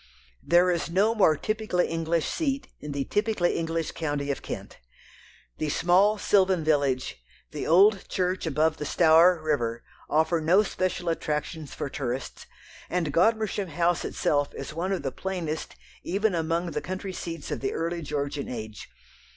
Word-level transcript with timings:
There 0.41 0.71
is 0.71 0.89
no 0.89 1.13
more 1.13 1.37
typically 1.37 1.87
English 1.87 2.25
seat 2.27 2.69
in 2.79 2.91
the 2.91 3.03
typically 3.03 3.55
English 3.55 3.91
county 3.91 4.31
of 4.31 4.41
Kent. 4.41 4.79
The 5.59 5.69
small 5.69 6.17
sylvan 6.17 6.63
village, 6.63 7.21
the 7.51 7.67
old 7.67 8.09
church 8.09 8.47
above 8.47 8.77
the 8.77 8.85
Stour 8.85 9.39
river, 9.43 9.83
offer 10.09 10.41
no 10.41 10.63
special 10.63 11.07
attractions 11.09 11.75
for 11.75 11.87
tourists, 11.87 12.47
and 12.89 13.13
Godmersham 13.13 13.67
House 13.67 14.03
itself 14.03 14.55
is 14.55 14.73
one 14.73 14.91
of 14.91 15.03
the 15.03 15.11
plainest 15.11 15.75
even 16.01 16.33
among 16.33 16.71
the 16.71 16.81
country 16.81 17.13
seats 17.13 17.51
of 17.51 17.59
the 17.59 17.73
early 17.73 18.01
Georgian 18.01 18.49
age. 18.49 18.89